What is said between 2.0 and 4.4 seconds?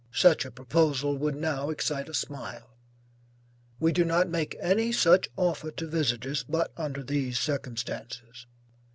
a smile. We do not